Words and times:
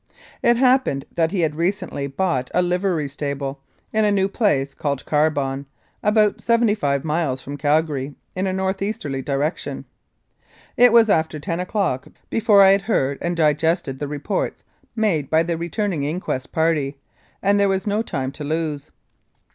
It 0.41 0.57
happened 0.57 1.05
that 1.13 1.29
he 1.31 1.41
had 1.41 1.53
recently 1.53 2.07
bought 2.07 2.49
a 2.55 2.63
livery 2.63 3.07
stable 3.07 3.61
business 3.93 3.99
in 3.99 4.05
a 4.05 4.11
new 4.11 4.27
place 4.27 4.73
called 4.73 5.05
Carbon, 5.05 5.67
about 6.01 6.41
seventy 6.41 6.73
five 6.73 7.03
miles 7.05 7.39
from 7.43 7.55
Calgary 7.55 8.15
in 8.35 8.47
a 8.47 8.51
north 8.51 8.81
easterly 8.81 9.21
direction. 9.21 9.85
It 10.75 10.91
was 10.91 11.07
after 11.11 11.39
10 11.39 11.59
o'clock 11.59 12.07
before 12.31 12.63
I 12.63 12.71
had 12.71 12.81
heard 12.81 13.19
and 13.21 13.37
digested 13.37 13.99
the 13.99 14.07
reports 14.07 14.63
made 14.95 15.29
by 15.29 15.43
the 15.43 15.55
returning 15.55 16.01
inquest 16.01 16.51
party, 16.51 16.97
and 17.43 17.59
there 17.59 17.69
was 17.69 17.85
no 17.85 18.01
time 18.01 18.31
to 18.31 18.43
lose. 18.43 18.89